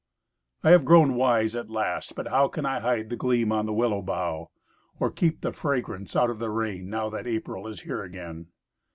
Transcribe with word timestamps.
I 0.63 0.71
have 0.71 0.83
grown 0.83 1.13
wise 1.13 1.55
at 1.55 1.69
last 1.69 2.15
but 2.15 2.29
how 2.29 2.47
Can 2.47 2.65
I 2.65 2.79
hide 2.79 3.11
the 3.11 3.15
gleam 3.15 3.51
on 3.51 3.67
the 3.67 3.71
willow 3.71 4.01
bough, 4.01 4.49
Or 4.99 5.11
keep 5.11 5.41
the 5.41 5.53
fragrance 5.53 6.15
out 6.15 6.31
of 6.31 6.39
the 6.39 6.49
rain 6.49 6.89
Now 6.89 7.07
that 7.11 7.27
April 7.27 7.67
is 7.67 7.81
here 7.81 8.01
again? 8.01 8.47